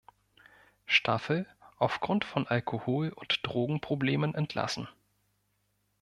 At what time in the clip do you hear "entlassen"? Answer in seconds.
4.33-4.89